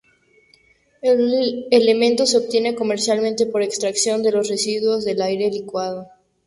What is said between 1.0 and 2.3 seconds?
El elemento